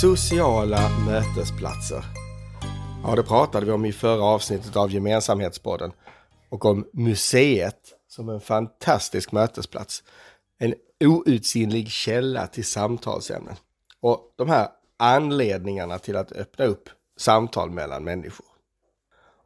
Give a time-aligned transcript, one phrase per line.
[0.00, 2.04] Sociala mötesplatser.
[3.04, 5.92] Ja, det pratade vi om i förra avsnittet av Gemensamhetspodden
[6.48, 7.76] och om museet
[8.08, 10.02] som en fantastisk mötesplats.
[10.58, 10.74] En
[11.04, 13.54] outsinlig källa till samtalsämnen.
[14.00, 18.46] Och de här anledningarna till att öppna upp samtal mellan människor.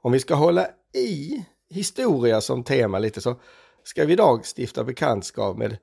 [0.02, 3.36] Om vi ska hålla i historia som tema lite så
[3.84, 5.76] ska vi idag stifta bekantskap med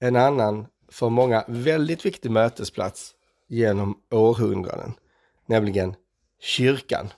[0.00, 3.14] en annan för många väldigt viktig mötesplats
[3.48, 4.92] genom århundraden,
[5.46, 5.94] nämligen
[6.40, 7.08] kyrkan.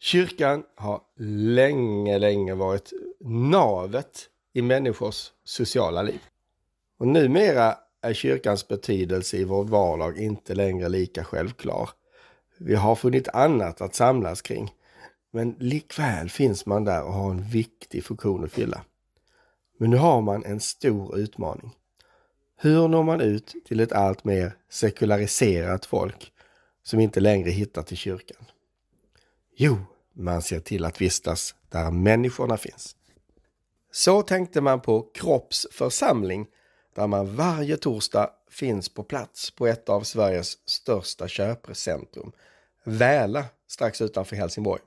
[0.00, 1.00] Kyrkan har
[1.54, 2.92] länge, länge varit
[3.24, 6.20] navet i människors sociala liv.
[6.98, 11.90] Och numera är kyrkans betydelse i vår vardag inte längre lika självklar.
[12.58, 14.74] Vi har funnit annat att samlas kring.
[15.30, 18.84] Men likväl finns man där och har en viktig funktion att fylla.
[19.78, 21.70] Men nu har man en stor utmaning.
[22.64, 26.32] Hur når man ut till ett allt mer sekulariserat folk
[26.82, 28.44] som inte längre hittar till kyrkan?
[29.56, 29.76] Jo,
[30.12, 32.96] man ser till att vistas där människorna finns.
[33.92, 36.46] Så tänkte man på kroppsförsamling,
[36.94, 42.32] där man varje torsdag finns på plats på ett av Sveriges största köpcentrum,
[42.84, 44.82] Väla, strax utanför Helsingborg.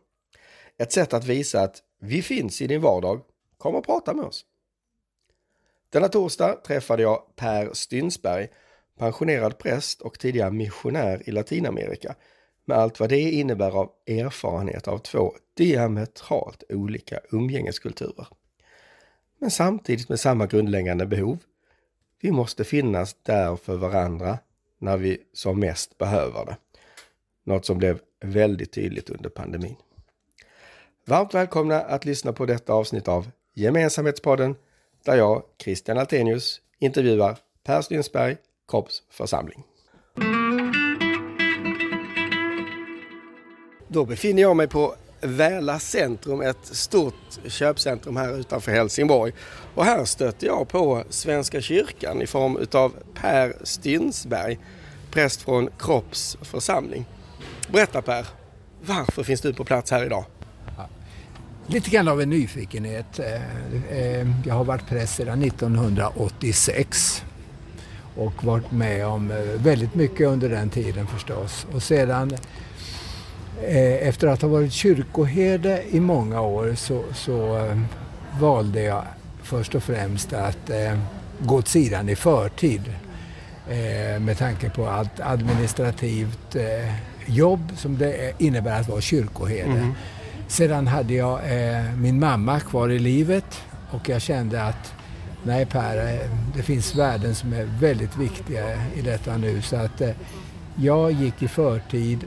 [0.77, 3.21] Ett sätt att visa att vi finns i din vardag.
[3.57, 4.45] Kom och prata med oss.
[5.95, 8.47] Denna torsdag träffade jag Per Stynsberg,
[8.99, 12.15] pensionerad präst och tidigare missionär i Latinamerika,
[12.65, 18.27] med allt vad det innebär av erfarenhet av två diametralt olika umgängeskulturer.
[19.39, 21.37] Men samtidigt med samma grundläggande behov.
[22.21, 24.39] Vi måste finnas där för varandra
[24.79, 26.57] när vi som mest behöver det.
[27.43, 29.75] Något som blev väldigt tydligt under pandemin.
[31.05, 34.55] Varmt välkomna att lyssna på detta avsnitt av Gemensamhetspodden
[35.05, 39.63] där jag, Christian Altenius, intervjuar Per Stynsberg, Kropps församling.
[43.87, 49.33] Då befinner jag mig på Väla centrum, ett stort köpcentrum här utanför Helsingborg.
[49.75, 54.59] Och här stöter jag på Svenska kyrkan i form utav Per Stynsberg,
[55.11, 57.05] präst från Kropps församling.
[57.67, 58.27] Berätta Per,
[58.81, 60.25] varför finns du på plats här idag?
[61.67, 63.19] Lite grann av en nyfikenhet.
[63.19, 67.23] Eh, eh, jag har varit präst sedan 1986
[68.15, 71.67] och varit med om eh, väldigt mycket under den tiden förstås.
[71.73, 72.37] Och sedan
[74.01, 77.69] efter att ha varit kyrkoherde i många år så, så
[78.39, 79.03] valde jag
[79.43, 80.71] först och främst att
[81.39, 82.81] gå åt sidan i förtid
[84.19, 86.55] med tanke på allt administrativt
[87.25, 89.71] jobb som det innebär att vara kyrkoherde.
[89.71, 89.93] Mm.
[90.47, 93.61] Sedan hade jag eh, min mamma kvar i livet
[93.91, 94.93] och jag kände att
[95.43, 99.61] nej Per, eh, det finns värden som är väldigt viktiga i detta nu.
[99.61, 100.11] Så att eh,
[100.75, 102.25] jag gick i förtid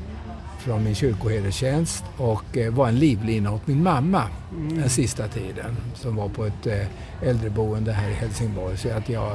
[0.59, 4.81] från min kyrkoherdetjänst och eh, var en livlina åt min mamma mm.
[4.81, 8.77] den sista tiden som var på ett eh, äldreboende här i Helsingborg.
[8.77, 9.33] Så att jag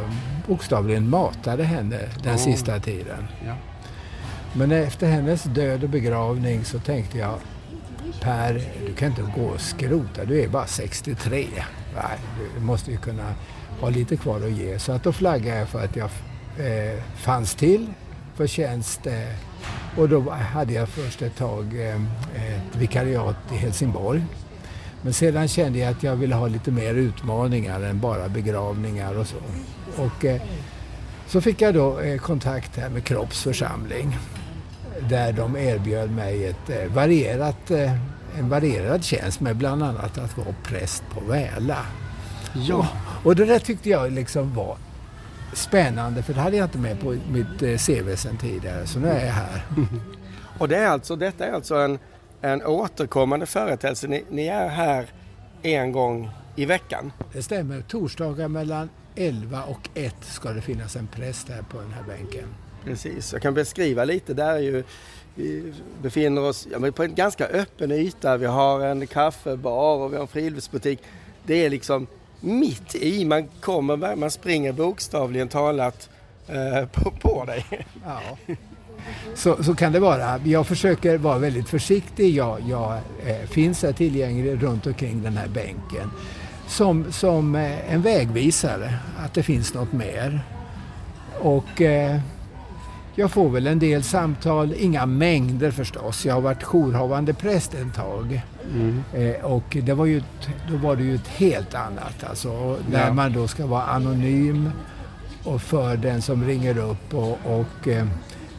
[0.48, 2.40] bokstavligen matade henne den oh.
[2.40, 3.28] sista tiden.
[3.46, 3.56] Ja.
[4.54, 7.40] Men efter hennes död och begravning så tänkte jag
[8.22, 11.48] Per, du kan inte gå och skrota, du är bara 63.
[11.96, 12.18] Nej,
[12.56, 13.34] du måste ju kunna
[13.82, 14.80] ha lite kvar att ge.
[14.80, 16.10] Så att då flaggade jag för att jag
[16.58, 17.88] eh, fanns till
[18.36, 19.08] för tjänst.
[19.08, 19.14] Eh,
[19.98, 22.02] och då hade jag först ett tag eh,
[22.36, 24.26] ett vikariat i Helsingborg.
[25.02, 29.28] Men sedan kände jag att jag ville ha lite mer utmaningar än bara begravningar och
[29.28, 29.38] så.
[29.98, 30.42] Och eh,
[31.28, 34.18] så fick jag då eh, kontakt här med Kropps församling
[35.00, 37.92] där de erbjöd mig ett eh, varierat, eh,
[38.40, 41.86] en varierad tjänst med bland annat att vara präst på Väla.
[42.54, 42.88] Ja.
[43.24, 44.78] Och det där tyckte jag liksom var
[45.54, 49.08] spännande för det hade jag inte med på mitt eh, CV sen tidigare så nu
[49.08, 49.66] är jag här.
[50.58, 52.00] Och det är alltså, detta är alltså en,
[52.42, 54.08] en återkommande företeelse.
[54.08, 55.06] Ni, ni är här
[55.62, 57.12] en gång i veckan?
[57.34, 57.82] Det stämmer.
[57.82, 62.48] Torsdagar mellan 11 och 1 ska det finnas en präst här på den här bänken.
[62.86, 64.34] Precis, jag kan beskriva lite.
[64.34, 64.84] Där är ju,
[65.36, 68.38] vi befinner oss ja, på en ganska öppen yta.
[68.38, 71.00] Vi har en kaffebar och vi har en friluftsbutik.
[71.44, 72.08] Det är liksom
[72.40, 73.26] mitt i.
[73.26, 76.10] Man kommer, man springer bokstavligen talat
[76.48, 77.66] eh, på, på dig.
[78.06, 78.22] Ja.
[79.36, 80.40] Så, så kan det vara.
[80.44, 82.36] Jag försöker vara väldigt försiktig.
[82.36, 82.94] Jag, jag
[83.26, 86.12] eh, finns här tillgänglig runt omkring den här bänken.
[86.68, 90.42] Som, som eh, en vägvisare, att det finns något mer.
[91.40, 92.20] Och eh,
[93.16, 96.26] jag får väl en del samtal, inga mängder förstås.
[96.26, 98.42] Jag har varit jourhavande präst en tag.
[98.74, 99.04] Mm.
[99.14, 102.24] Eh, och det var ju ett, då var det ju ett helt annat.
[102.30, 103.14] Alltså, när ja.
[103.14, 104.70] man då ska vara anonym
[105.44, 108.08] och för den som ringer upp och, och eh,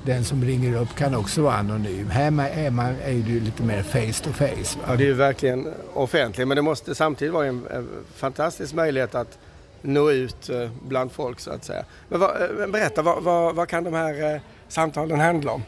[0.06, 2.10] den som ringer upp kan också vara anonym.
[2.10, 4.78] Här är, man, är det lite mer face to face.
[4.78, 4.84] Va?
[4.88, 9.14] Ja, det är ju verkligen offentligt men det måste samtidigt vara en, en fantastisk möjlighet
[9.14, 9.38] att
[9.84, 11.84] nå ut eh, bland folk så att säga.
[12.08, 15.62] Men vad, eh, berätta, vad, vad, vad, kan de här eh, samtalen handla om?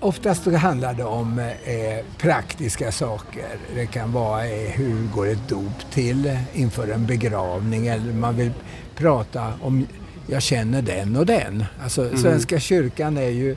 [0.00, 3.46] Oftast handlar det om eh, praktiska saker.
[3.74, 8.52] Det kan vara eh, hur går ett dop till inför en begravning eller man vill
[8.96, 9.86] prata om
[10.26, 11.64] jag känner den och den.
[11.82, 12.16] Alltså mm.
[12.16, 13.56] Svenska kyrkan är ju,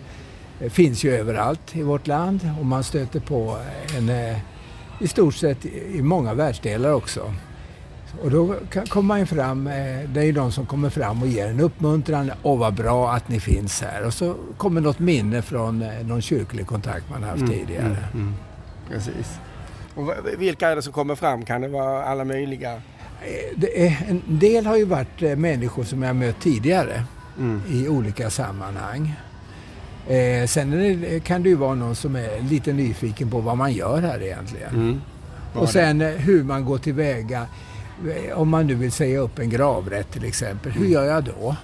[0.70, 3.58] finns ju överallt i vårt land och man stöter på
[3.98, 4.38] en eh,
[5.00, 7.34] i stort sett i många världsdelar också.
[8.22, 8.56] Och då
[8.90, 9.74] kommer man fram, eh,
[10.14, 12.32] det är de som kommer fram och ger en uppmuntran.
[12.44, 14.06] Åh vad bra att ni finns här.
[14.06, 17.86] Och så kommer något minne från eh, någon kyrklig kontakt man haft mm, tidigare.
[17.86, 18.34] Mm, mm.
[18.90, 19.40] Precis.
[19.96, 21.46] Och vilka är det som kommer fram?
[21.46, 22.74] Kan det vara alla möjliga?
[22.74, 27.04] Eh, är, en del har ju varit människor som jag mött tidigare
[27.38, 27.62] mm.
[27.70, 29.16] i olika sammanhang.
[30.08, 33.74] Eh, sen det, kan det ju vara någon som är lite nyfiken på vad man
[33.74, 34.70] gör här egentligen.
[34.70, 35.02] Mm.
[35.54, 37.48] Och sen hur man går tillväga
[38.36, 41.56] om man nu vill säga upp en gravrätt till exempel, hur gör jag då?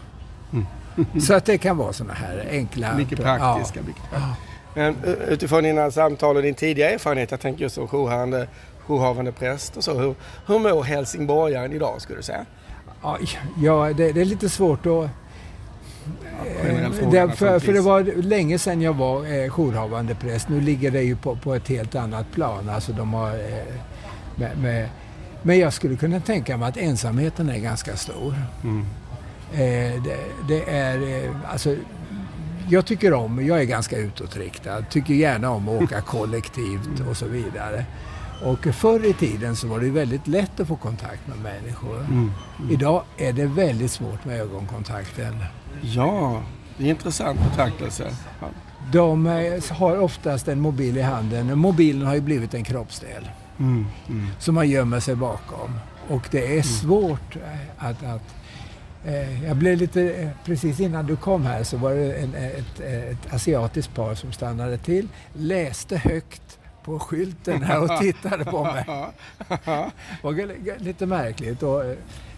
[0.53, 1.21] Mm.
[1.21, 2.97] Så att det kan vara sådana här enkla...
[2.97, 3.80] Mycket praktiska.
[3.80, 3.85] Ja.
[3.88, 4.35] Mycket praktiska.
[4.75, 4.95] Men
[5.27, 8.47] utifrån dina samtal och din tidigare erfarenhet, jag tänker just som jourhavande,
[8.88, 9.94] jourhavande präst och så.
[10.00, 10.15] Hur,
[10.45, 12.45] hur mår helsingborgaren idag skulle du säga?
[13.57, 15.09] Ja, det, det är lite svårt att
[17.12, 20.50] det, för, för, det var länge sedan jag var eh, jourhavande präst.
[20.50, 22.69] Nu ligger det ju på, på ett helt annat plan.
[22.69, 23.75] Alltså de har eh,
[24.35, 24.89] med, med
[25.44, 28.36] men jag skulle kunna tänka mig att ensamheten är ganska stor.
[28.63, 28.86] Mm.
[29.54, 30.18] Eh, det,
[30.48, 31.75] det, är, eh, alltså,
[32.69, 37.25] jag tycker om, jag är ganska utåtriktad, tycker gärna om att åka kollektivt och så
[37.25, 37.86] vidare.
[38.44, 42.00] Och förr i tiden så var det väldigt lätt att få kontakt med människor.
[42.00, 42.31] Mm.
[42.60, 42.72] Mm.
[42.72, 45.36] Idag är det väldigt svårt med ögonkontakten.
[45.81, 46.42] Ja,
[46.78, 48.16] det är intressant betraktelse.
[48.92, 51.57] De eh, har oftast en mobil i handen.
[51.57, 53.30] Mobilen har ju blivit en kroppsdel.
[53.60, 54.28] Mm, mm.
[54.40, 55.80] Som man gömmer sig bakom.
[56.08, 56.64] Och det är mm.
[56.64, 58.36] svårt eh, att, att
[59.06, 62.80] eh, jag blev lite, eh, precis innan du kom här så var det en, ett,
[62.80, 68.86] ett asiatiskt par som stannade till, läste högt på skylten här och tittade på mig.
[69.48, 69.92] Det
[70.22, 71.64] var lite märkligt.
[71.64, 71.84] Och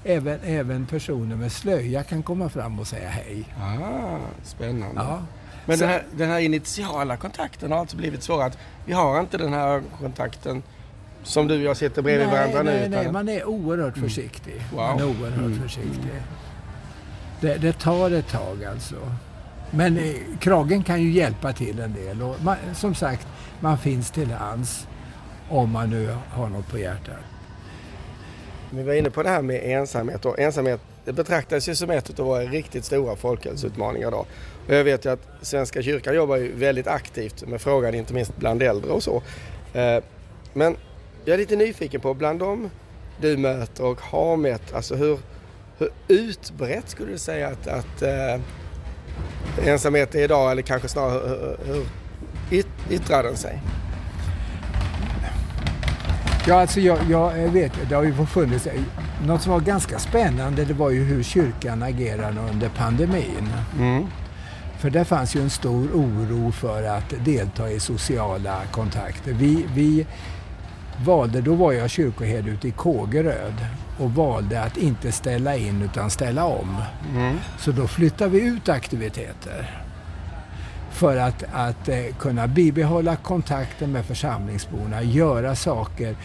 [0.03, 3.45] även, även personer med slöja kan komma fram och säga hej.
[3.59, 5.01] Ah, spännande.
[5.01, 5.19] Ja.
[5.65, 8.51] Men den här, den här, initiala kontakten har alltså blivit svårare.
[8.85, 10.63] Vi har inte den här kontakten
[11.25, 12.95] som du och jag sitter bredvid nej, varandra nej, nu?
[12.95, 14.09] Nej, man är oerhört mm.
[14.09, 14.53] försiktig.
[14.53, 14.65] Mm.
[14.71, 14.79] Wow.
[14.79, 15.61] Man är oerhört mm.
[15.61, 16.11] försiktig.
[17.41, 18.95] Det, det, tar ett tag alltså.
[19.71, 22.21] Men eh, kragen kan ju hjälpa till en del.
[22.21, 23.27] Och man, som sagt,
[23.59, 24.87] man finns till hands
[25.49, 27.15] om man nu har något på hjärtat.
[28.69, 32.19] Vi var inne på det här med ensamhet och ensamhet det betraktas ju som ett
[32.19, 34.25] av våra riktigt stora folkhälsoutmaningar idag.
[34.67, 38.37] Och jag vet ju att Svenska kyrkan jobbar ju väldigt aktivt med frågan, inte minst
[38.37, 39.23] bland äldre och så.
[39.73, 40.03] Eh,
[40.53, 40.77] men
[41.25, 42.69] jag är lite nyfiken på, bland dem
[43.21, 45.19] du möter och har mött, alltså hur,
[45.77, 48.41] hur utbrett skulle du säga att, att äh,
[49.67, 51.85] ensamhet är idag eller kanske snarare hur, hur
[52.51, 53.61] yt, yttrar den sig?
[56.47, 58.67] Ja, alltså jag, jag vet, det har ju funnits,
[59.27, 63.49] något som var ganska spännande det var ju hur kyrkan agerade under pandemin.
[63.79, 64.05] Mm.
[64.79, 69.33] För där fanns ju en stor oro för att delta i sociala kontakter.
[69.33, 70.05] Vi, vi
[71.03, 73.65] valde, då var jag kyrkoherde ute i Kågeröd
[73.99, 76.81] och valde att inte ställa in utan ställa om.
[77.15, 77.37] Mm.
[77.59, 79.85] Så då flyttade vi ut aktiviteter
[80.91, 86.15] för att, att eh, kunna bibehålla kontakten med församlingsborna, göra saker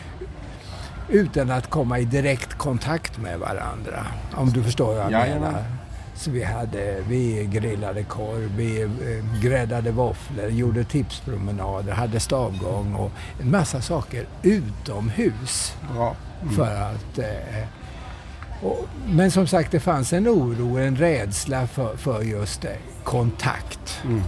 [1.09, 4.07] utan att komma i direkt kontakt med varandra.
[4.35, 5.65] Om du förstår vad jag ja, menar.
[6.21, 13.11] Så vi, hade, vi grillade korv, vi eh, gräddade våfflor, gjorde tipspromenader, hade stavgång och
[13.41, 15.77] en massa saker utomhus.
[15.95, 16.17] Ja.
[16.43, 16.55] Mm.
[16.55, 17.65] För att, eh,
[18.63, 22.71] och, men som sagt, det fanns en oro, en rädsla för, för just eh,
[23.05, 24.01] kontakt.
[24.05, 24.23] Mm.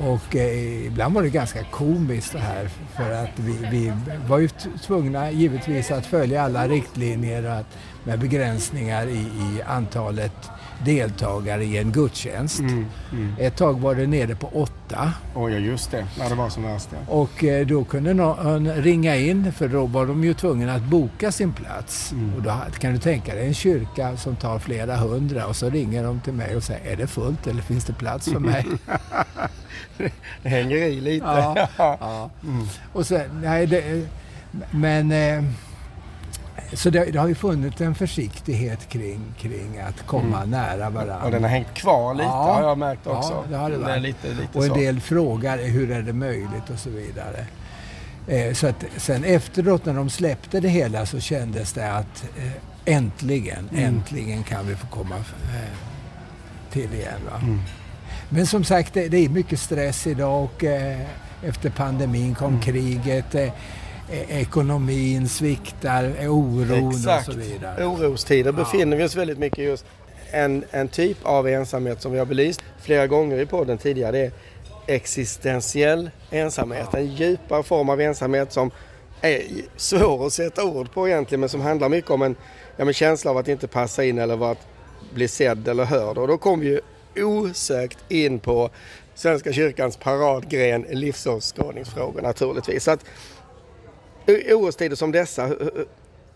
[0.00, 3.92] Och eh, ibland var det ganska komiskt det här för att vi, vi
[4.28, 4.48] var ju
[4.86, 7.66] tvungna givetvis att följa alla riktlinjer att,
[8.04, 10.50] med begränsningar i, i antalet
[10.84, 12.60] deltagare i en gudstjänst.
[12.60, 13.34] Mm, mm.
[13.38, 15.12] Ett tag var det nere på åtta.
[15.34, 16.06] Oh, ja, just det.
[16.18, 16.88] Ja, det var som värst.
[17.08, 21.32] Och eh, då kunde någon ringa in, för då var de ju tvungna att boka
[21.32, 22.12] sin plats.
[22.12, 22.34] Mm.
[22.34, 26.04] Och då kan du tänka dig en kyrka som tar flera hundra och så ringer
[26.04, 28.66] de till mig och säger, är det fullt eller finns det plats för mig?
[30.42, 31.26] det hänger i lite.
[31.26, 31.68] Ja,
[32.00, 32.30] ja.
[32.42, 32.66] Mm.
[32.92, 34.06] Och sen, nej, det,
[34.70, 35.44] men eh,
[36.72, 40.50] så det, det har ju funnits en försiktighet kring, kring att komma mm.
[40.50, 41.24] nära varandra.
[41.24, 43.32] Och den har hängt kvar lite ja, har jag märkt också.
[43.32, 44.02] Ja, det har det varit.
[44.02, 47.46] Lite, lite och en del frågar hur är det möjligt och så vidare.
[48.28, 52.94] Eh, så att sen efteråt när de släppte det hela så kändes det att eh,
[52.94, 53.84] äntligen, mm.
[53.84, 55.76] äntligen kan vi få komma eh,
[56.70, 57.20] till igen.
[57.42, 57.60] Mm.
[58.28, 61.00] Men som sagt, det, det, är mycket stress idag och eh,
[61.42, 62.60] efter pandemin kom mm.
[62.60, 63.34] kriget.
[64.10, 67.28] E-, ekonomin sviktar, oron Exakt.
[67.28, 67.86] och så vidare.
[67.86, 68.56] Orostider ja.
[68.56, 69.84] befinner vi oss väldigt mycket just.
[70.30, 74.24] En, en typ av ensamhet som vi har belyst flera gånger i podden tidigare, det
[74.24, 74.32] är
[74.86, 76.94] existentiell ensamhet.
[76.94, 78.70] En djupare form av ensamhet som
[79.20, 79.42] är
[79.76, 82.36] svår att sätta ord på egentligen men som handlar mycket om en
[82.76, 84.66] ja, men känsla av att inte passa in eller att
[85.14, 86.18] bli sedd eller hörd.
[86.18, 86.80] Och då kommer vi ju
[87.24, 88.70] osökt in på
[89.14, 92.84] Svenska kyrkans paradgren livsåskådningsfrågor naturligtvis.
[92.84, 93.04] Så att,
[94.26, 95.50] orostider som dessa,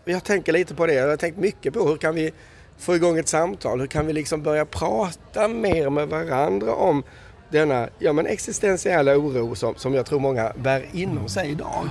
[0.05, 0.93] jag tänker lite på det.
[0.93, 2.31] Jag har tänkt mycket på hur kan vi
[2.77, 3.79] få igång ett samtal?
[3.79, 7.03] Hur kan vi liksom börja prata mer med varandra om
[7.49, 11.89] denna ja, men existentiella oro som, som jag tror många bär inom sig idag.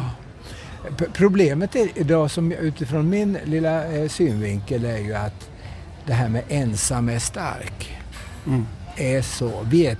[1.12, 5.50] Problemet är idag, som utifrån min lilla eh, synvinkel, är ju att
[6.06, 7.98] det här med ensam är stark
[8.46, 8.66] mm.
[8.96, 9.66] är så.
[9.70, 9.96] Vi är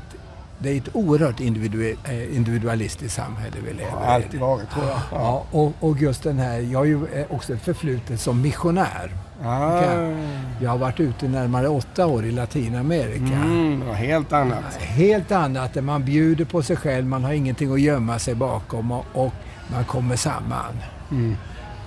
[0.63, 3.87] det är ett oerhört eh, individualistiskt samhälle vi lever i.
[3.91, 5.01] Ja, alltid varit tror jag.
[5.13, 9.11] Ja, och, och just den här, jag har ju eh, också ett förflutet som missionär.
[9.45, 9.83] Ah.
[10.63, 13.35] Jag har varit ute närmare åtta år i Latinamerika.
[13.35, 14.77] Mm, helt annat.
[14.79, 18.93] Helt annat, där man bjuder på sig själv, man har ingenting att gömma sig bakom
[18.93, 19.33] och, och
[19.73, 20.77] man kommer samman.
[21.11, 21.37] Mm.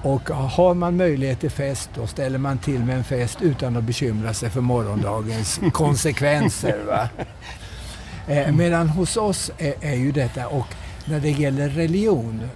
[0.03, 3.83] Och har man möjlighet till fest, då ställer man till med en fest utan att
[3.83, 6.83] bekymra sig för morgondagens konsekvenser.
[6.87, 7.09] Va?
[8.27, 10.67] Eh, medan hos oss är, är ju detta, och
[11.05, 12.49] när det gäller religion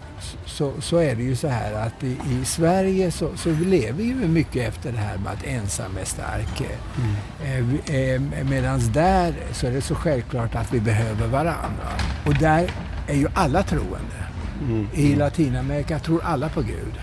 [0.46, 4.14] så, så är det ju så här att i, i Sverige så, så lever vi
[4.14, 6.64] mycket efter det här med att ensam är stark.
[7.42, 7.80] Mm.
[7.86, 11.88] Eh, eh, Medan där så är det så självklart att vi behöver varandra.
[12.26, 12.72] Och där
[13.08, 14.28] är ju alla troende.
[14.62, 14.88] Mm.
[14.94, 16.94] I Latinamerika tror alla på Gud.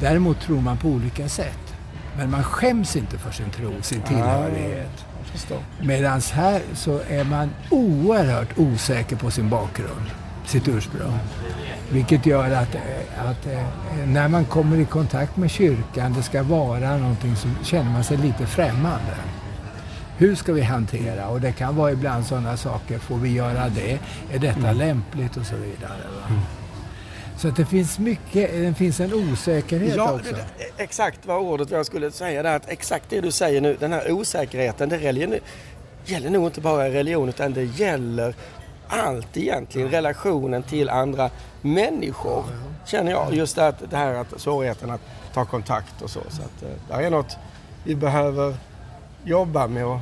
[0.00, 1.74] Däremot tror man på olika sätt.
[2.16, 5.06] Men man skäms inte för sin tro, sin ah, tillhörighet.
[5.80, 10.06] Medan här så är man oerhört osäker på sin bakgrund,
[10.46, 11.18] sitt ursprung.
[11.90, 16.42] Vilket gör att, eh, att eh, när man kommer i kontakt med kyrkan, det ska
[16.42, 19.14] vara någonting som känner man sig lite främmande.
[20.16, 21.28] Hur ska vi hantera?
[21.28, 23.98] Och det kan vara ibland sådana saker, får vi göra det?
[24.32, 24.76] Är detta mm.
[24.76, 25.36] lämpligt?
[25.36, 26.02] Och så vidare.
[27.42, 30.34] Så det finns mycket, det finns en osäkerhet ja, också.
[30.34, 33.92] Det, exakt vad ordet jag skulle säga där, att exakt det du säger nu, den
[33.92, 35.38] här osäkerheten, det religion,
[36.04, 38.34] gäller nog inte bara religion utan det gäller
[38.88, 41.30] allt egentligen, relationen till andra
[41.62, 42.44] människor.
[42.86, 43.34] Känner jag.
[43.34, 45.00] Just det, det här att svårigheten att
[45.34, 46.20] ta kontakt och så.
[46.28, 47.36] Så att, eh, det är något
[47.84, 48.56] vi behöver
[49.24, 49.86] jobba med.
[49.86, 49.98] Och,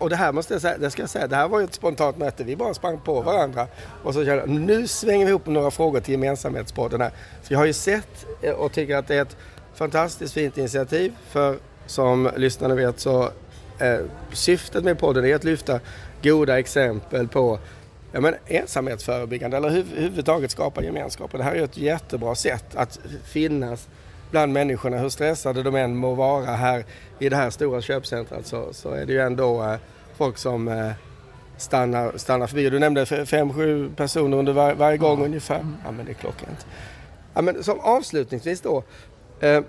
[0.00, 1.74] och det här måste jag säga, det ska jag säga, det här var ju ett
[1.74, 2.44] spontant möte.
[2.44, 3.66] Vi bara sprang på varandra
[4.02, 7.10] och så kände nu svänger vi ihop några frågor till gemensamhetspodden här.
[7.42, 9.36] För jag har ju sett eh, och tycker att det är ett
[9.74, 11.12] fantastiskt fint initiativ.
[11.28, 13.30] För som lyssnarna vet så
[13.78, 13.98] eh,
[14.32, 15.80] syftet med podden är att lyfta
[16.22, 17.58] goda exempel på
[18.12, 21.32] ja, men ensamhetsförebyggande eller överhuvudtaget skapa gemenskap.
[21.32, 23.88] Och det här är ju ett jättebra sätt att finnas
[24.30, 24.98] bland människorna.
[24.98, 26.84] Hur stressade de än må vara här
[27.18, 29.76] i det här stora köpcentret så, så är det ju ändå eh,
[30.16, 30.90] folk som eh,
[31.56, 32.70] stannar, stannar förbi.
[32.70, 35.24] Du nämnde fem, sju personer under var, varje gång mm.
[35.24, 35.66] ungefär.
[35.84, 36.66] Ja men det är klockrent.
[37.34, 38.82] Ja, men som avslutningsvis då.
[39.40, 39.60] Eh,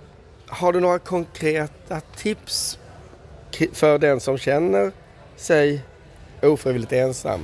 [0.48, 2.80] har du några konkreta tips
[3.74, 4.92] för den som känner
[5.36, 5.82] sig
[6.42, 7.42] ofrivilligt ensam?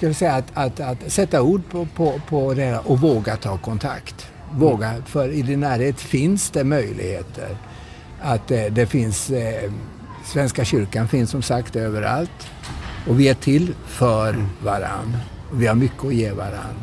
[0.00, 3.58] Jag vill säga att, att, att sätta ord på, på, på det och våga ta
[3.58, 4.31] kontakt.
[4.56, 7.56] Våga, för i din närhet finns det möjligheter.
[8.20, 9.72] Att eh, det finns, eh,
[10.24, 12.50] Svenska kyrkan finns som sagt överallt.
[13.08, 15.16] Och vi är till för varann.
[15.52, 16.82] Vi har mycket att ge varann.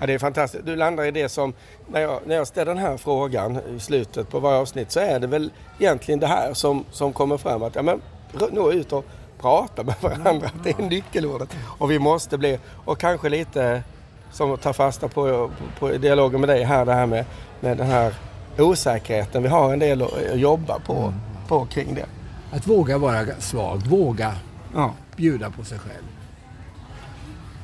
[0.00, 0.66] Ja, det är fantastiskt.
[0.66, 1.52] Du landar i det som,
[1.88, 5.20] när jag, när jag ställer den här frågan i slutet på varje avsnitt så är
[5.20, 7.62] det väl egentligen det här som, som kommer fram.
[7.62, 8.00] Att ja, men,
[8.52, 9.04] nå ut och
[9.40, 10.50] prata med varandra.
[10.64, 11.56] Det är nyckelordet.
[11.78, 13.82] Och vi måste bli, och kanske lite
[14.36, 17.24] som att ta fasta på, på, på dialogen med dig här, det här med,
[17.60, 18.14] med den här
[18.58, 19.42] osäkerheten.
[19.42, 21.14] Vi har en del att jobba på, mm.
[21.48, 22.06] på kring det.
[22.52, 24.34] Att våga vara svag, våga
[24.74, 24.94] ja.
[25.16, 26.04] bjuda på sig själv.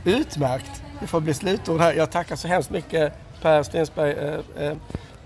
[0.04, 0.82] Utmärkt!
[1.00, 1.94] Det får bli slutord här.
[1.94, 3.12] Jag tackar så hemskt mycket
[3.42, 4.76] Per Stensberg, eh, eh,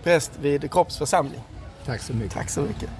[0.02, 1.40] präst vid Kropps församling.
[1.84, 2.32] Tack så mycket.
[2.32, 2.90] Tack så mycket.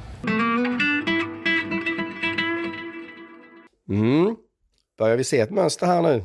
[3.88, 4.36] Mm.
[4.98, 6.24] Börjar vi se ett mönster här nu?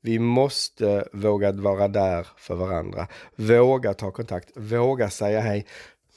[0.00, 3.08] Vi måste våga vara där för varandra.
[3.36, 5.66] Våga ta kontakt, våga säga hej,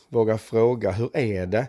[0.09, 1.67] våga fråga hur är det?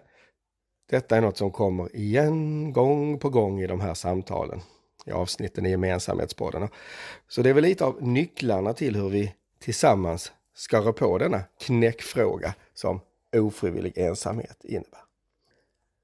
[0.91, 4.61] Detta är något som kommer igen, gång på gång i de här samtalen,
[5.07, 6.69] i avsnitten i gemensamhetspodden.
[7.29, 11.41] Så det är väl lite av nycklarna till hur vi tillsammans ska rå på denna
[11.61, 13.01] knäckfråga som
[13.37, 15.01] ofrivillig ensamhet innebär.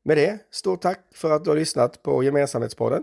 [0.03, 3.03] Med det, stort tack för att du har lyssnat på Gemensamhetspodden.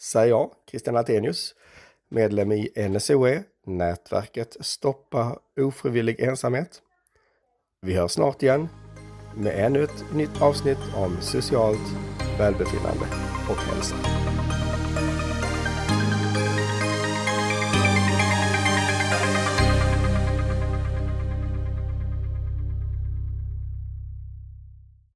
[0.00, 1.54] Säger jag, Christian Latenius
[2.14, 6.82] medlem i NSOE, nätverket Stoppa ofrivillig ensamhet.
[7.82, 8.68] Vi hörs snart igen
[9.36, 11.96] med ännu ett nytt avsnitt om socialt
[12.38, 13.06] välbefinnande
[13.50, 13.96] och hälsa.